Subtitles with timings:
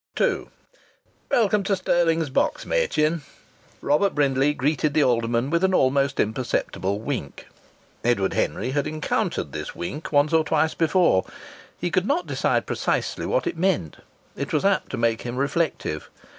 [0.19, 0.47] II
[1.29, 3.21] "Welcome to Stirling's box, Machin!"
[3.81, 7.45] Robert Brindley greeted the alderman with an almost imperceptible wink.
[8.03, 11.23] Edward Henry had encountered this wink once or twice before;
[11.79, 13.97] he could not decide precisely what it meant;
[14.35, 16.09] it was apt to make him reflective.